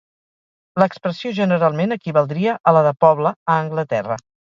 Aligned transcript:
L'expressió 0.83 1.33
generalment 1.39 1.93
equivaldria 1.97 2.55
a 2.71 2.73
la 2.77 2.81
de 2.87 2.95
"poble" 3.05 3.35
a 3.51 3.59
Anglaterra. 3.67 4.19